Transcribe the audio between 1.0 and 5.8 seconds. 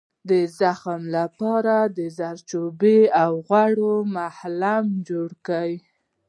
لپاره د زردچوبې او غوړیو ملهم جوړ کړئ